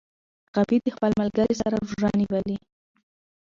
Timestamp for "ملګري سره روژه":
1.21-2.09